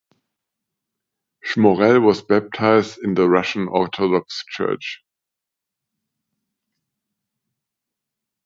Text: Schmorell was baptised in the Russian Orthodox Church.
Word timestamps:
Schmorell 1.43 2.01
was 2.01 2.23
baptised 2.23 2.97
in 3.03 3.13
the 3.13 3.29
Russian 3.29 3.67
Orthodox 3.67 4.43
Church. 4.49 5.03